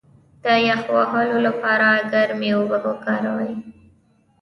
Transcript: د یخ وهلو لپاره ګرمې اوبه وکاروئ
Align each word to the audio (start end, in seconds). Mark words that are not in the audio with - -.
د 0.43 0.45
یخ 0.67 0.81
وهلو 0.95 1.37
لپاره 1.47 1.87
ګرمې 2.11 2.51
اوبه 2.57 2.77
وکاروئ 2.85 3.53